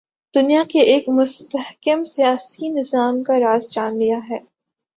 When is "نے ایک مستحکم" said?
0.75-2.03